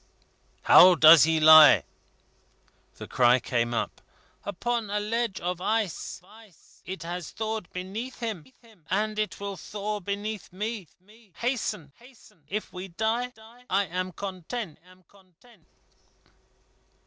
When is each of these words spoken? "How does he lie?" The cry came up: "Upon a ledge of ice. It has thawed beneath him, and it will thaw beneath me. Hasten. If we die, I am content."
"How 0.63 0.95
does 0.95 1.25
he 1.25 1.39
lie?" 1.39 1.83
The 2.95 3.07
cry 3.07 3.39
came 3.39 3.71
up: 3.71 4.01
"Upon 4.43 4.89
a 4.89 4.99
ledge 4.99 5.39
of 5.39 5.61
ice. 5.61 6.23
It 6.87 7.03
has 7.03 7.29
thawed 7.29 7.71
beneath 7.71 8.19
him, 8.19 8.51
and 8.89 9.19
it 9.19 9.39
will 9.39 9.57
thaw 9.57 9.99
beneath 9.99 10.51
me. 10.51 10.87
Hasten. 11.35 11.93
If 12.47 12.73
we 12.73 12.87
die, 12.87 13.31
I 13.69 13.85
am 13.85 14.11
content." 14.13 14.79